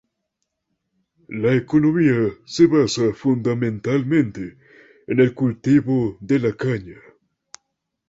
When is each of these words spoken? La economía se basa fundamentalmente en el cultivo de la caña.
La 1.29 1.53
economía 1.53 2.31
se 2.45 2.65
basa 2.65 3.13
fundamentalmente 3.13 4.57
en 5.05 5.19
el 5.19 5.35
cultivo 5.35 6.17
de 6.21 6.39
la 6.39 6.53
caña. 6.55 6.99